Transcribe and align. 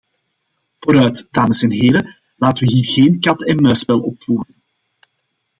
Vooruit, 0.77 1.27
dames 1.31 1.61
en 1.61 1.71
heren, 1.71 2.17
laten 2.35 2.63
we 2.65 2.71
hier 2.73 2.85
geen 2.85 3.19
kat-en-muisspel 3.19 4.01
opvoeren. 4.01 4.55